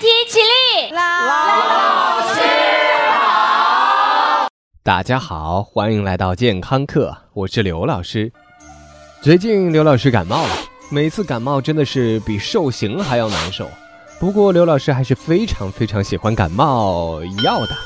[0.00, 0.94] 体起立。
[0.94, 1.02] 老
[2.32, 2.40] 师
[3.10, 4.48] 好，
[4.82, 8.32] 大家好，欢迎来到健康课，我是刘老师。
[9.20, 10.56] 最近刘老师感冒了，
[10.88, 13.68] 每次感冒真的是比受刑还要难受。
[14.18, 17.76] 不过刘老师还是非常非常喜欢感冒药的，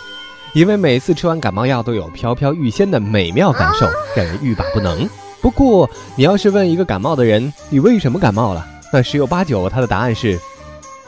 [0.53, 5.09] 因为每次吃完感冒药都有飘飘欲仙的美妙感受，让人欲罢不能。
[5.43, 8.65] 不过你要是问一个感冒的人，你为什么感冒了？
[8.93, 10.39] 那十有八九他的答案是。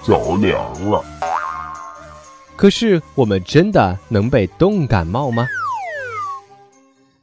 [0.05, 1.05] 着凉了，
[2.55, 5.47] 可是我们真的能被冻感冒吗？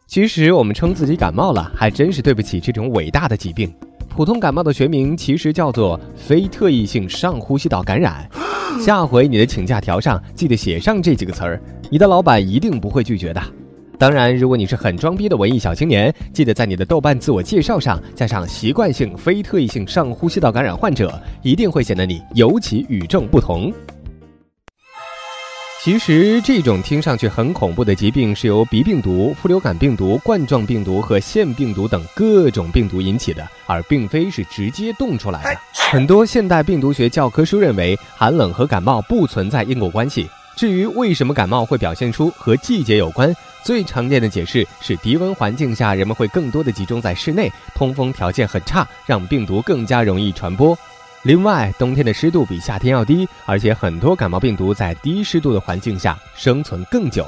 [0.06, 3.74] 其实我们称自己感冒了，还真是对不起这种伟大的疾病。
[4.10, 8.30] 普通感冒的学名其实叫做非特异性上呼吸道感染。
[8.80, 13.42] 下回你的请假条上记得写上这几个词儿，你的老板一定不会拒绝的。
[14.04, 23.72] 当然，如果你是很装逼的文艺小青年，记得在你的豆瓣自我介绍上加上习惯性非特异性上呼吸道感染患者，一定会显得你尤其与众不同。
[25.82, 35.60] 其实，这种听上去很恐怖的疾病是由鼻病毒、副流感病毒、冠状病毒和腺病毒等各种病毒引起的，而并非是直接冻出来的。
[35.90, 40.28] 很多现代病毒学教科书认为，寒冷和感冒不存在因果关系。
[40.56, 43.36] 至于为什么感冒会表现出和季节有关？
[43.64, 50.78] 最常见的解释是低温环境下，人们会更多的集中在室内，通风条件很差，让病毒更加容易传播。
[51.24, 57.26] 另外，冬天的湿度比夏天要低，而且很多感冒病毒在低湿度的环境下生存更久。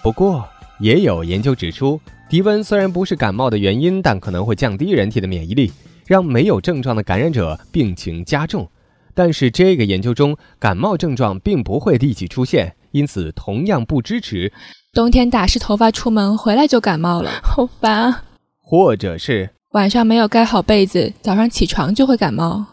[0.00, 5.72] 不过，也有研究指出，低温虽然不是感冒的原因，但可能会降低人体的免疫力，
[6.06, 8.68] 让没有症状的感染者病情加重。
[9.14, 14.52] 但是这个研究中，感冒症状并不会立即出现，因此同样不支持。
[14.92, 18.24] 冬天打湿头发出门，回来就感冒了， 好烦啊！
[18.60, 22.64] 或者是晚上没有盖好被子，早上起床就会感冒。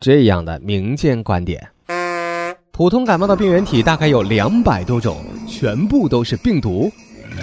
[0.00, 1.68] 这样的民间观点，
[2.70, 6.90] 普通感冒的病原体大概有两百多种，全部都是病毒，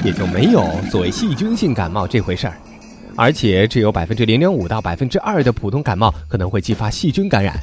[0.04, 2.58] 也就没有所谓细菌性感冒这回事儿。
[3.18, 7.58] 而且只有百分之零点五到百分之二的普通感冒可能会激发细菌感染，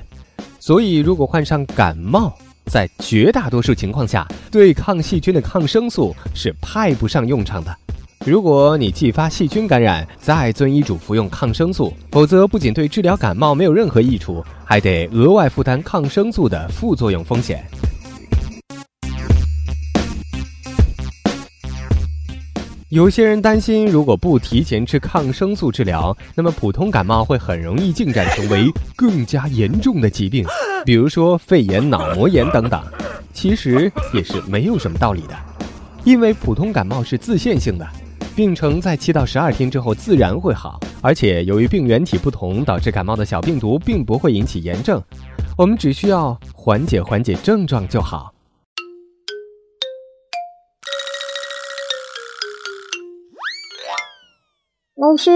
[0.62, 2.32] 所以如果患上感冒，
[2.66, 7.76] 在绝大多数情况下，对抗细菌的抗生素是派不上用场的。
[8.24, 17.66] 如果你继发细菌感染，再遵医嘱服用抗生素，否则不仅对治疗感冒没有任何益处，还得额外负担抗生素的副作用风险。
[22.92, 30.44] 有些人担心，如果不提前吃抗生素治疗，那么普通感冒会很容易进展成为更加严重的疾病，
[30.84, 32.84] 比如说肺炎、脑膜炎等等。
[33.32, 35.34] 其实也是没有什么道理的，
[36.04, 37.88] 因为普通感冒是自限性的，
[38.36, 45.02] 病程在七到十二天之后自然会好，而且由于病原体不同，导致感冒的小病毒并不会引起炎症，
[45.56, 48.30] 我们只需要缓解缓解症状就好。
[55.02, 55.32] 老师，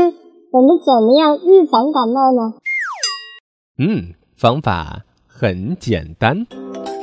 [0.53, 2.55] 我们怎么样预防感冒呢？
[3.81, 6.47] 嗯，方法很简单，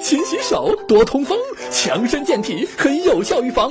[0.01, 1.37] 勤洗手，多通风，
[1.69, 3.69] 强身健体，可以有效预防。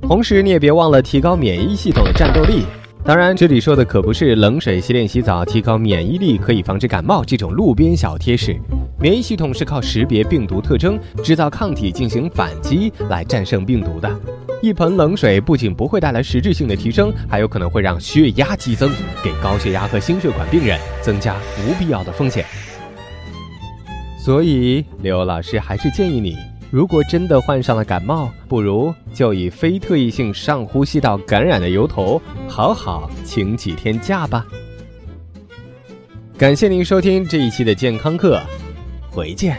[0.00, 2.64] 同时，你也别忘了提高免疫系统的战斗力。
[3.04, 8.58] 当然，这里说的可不是冷水洗脸洗澡提高免疫力可以防止感冒这种路边小贴士。
[8.98, 14.10] 免疫系统是靠识别病毒特征、制造抗体进行反击来战胜病毒的。
[14.62, 18.90] 一盆冷水不仅不会带来实质性的提升，还有可能会让血压激增，
[19.24, 22.44] 给高血压和心血管病人增加不必要的风险。
[24.22, 26.36] 所以，刘老师还是建议你，
[26.70, 34.46] 如果真的患上了感冒，不如就以非特异性上呼吸道感染的由头，好好请几天假吧。
[36.36, 38.38] 感谢您收听这一期的健康课，
[39.10, 39.56] 回见。